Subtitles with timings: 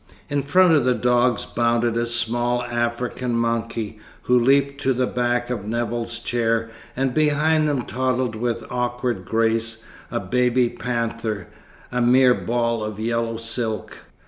[0.31, 5.51] In front of the dogs bounded a small African monkey, who leaped to the back
[5.51, 11.45] of Nevill's chair, and behind them toddled with awkward grace a baby panther,
[11.91, 13.99] a mere ball of yellow silk.